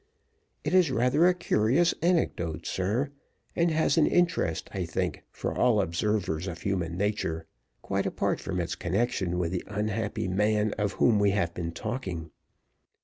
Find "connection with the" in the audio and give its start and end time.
8.73-9.63